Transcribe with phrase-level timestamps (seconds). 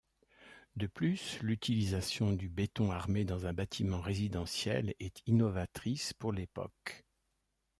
[0.77, 7.05] De plus, l’utilisation du béton armé dans un bâtiment résidentiel est innovatrice pour l’époque.